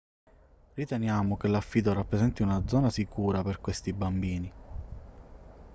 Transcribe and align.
riteniamo 0.73 1.37
che 1.37 1.47
l'affido 1.47 1.93
rappresenti 1.93 2.41
una 2.41 2.67
zona 2.67 2.89
sicura 2.89 3.43
per 3.43 3.59
questi 3.61 3.93
bambini 3.93 4.51